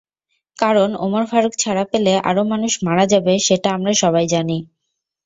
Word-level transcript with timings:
কারণ 0.57 0.89
ওমর 1.05 1.23
ফারুক 1.31 1.53
ছাড়া 1.59 1.83
পেলে 1.91 2.13
আরও 2.29 2.41
মানুষ 2.51 2.73
মারা 2.87 3.05
যাবে 3.13 3.33
সেটা 3.47 3.69
আমরা 3.77 3.91
সবাই 4.01 4.25
জানি। 4.33 4.57